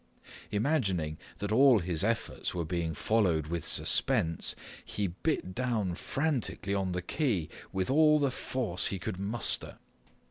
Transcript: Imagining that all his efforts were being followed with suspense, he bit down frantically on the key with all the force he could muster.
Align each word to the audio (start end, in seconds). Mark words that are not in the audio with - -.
Imagining 0.51 1.17
that 1.37 1.51
all 1.51 1.77
his 1.77 2.03
efforts 2.03 2.55
were 2.55 2.65
being 2.65 2.95
followed 2.95 3.45
with 3.45 3.67
suspense, 3.67 4.55
he 4.83 5.05
bit 5.21 5.53
down 5.53 5.93
frantically 5.93 6.73
on 6.73 6.93
the 6.93 7.03
key 7.03 7.49
with 7.71 7.91
all 7.91 8.17
the 8.17 8.31
force 8.31 8.87
he 8.87 8.97
could 8.97 9.19
muster. 9.19 9.77